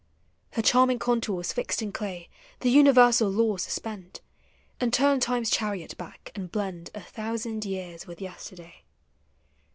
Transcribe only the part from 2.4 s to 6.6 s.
The universal law suspend. And turn Time's chariot back, and